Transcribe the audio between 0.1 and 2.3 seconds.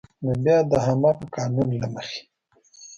نو بیا د همغه قانون له مخې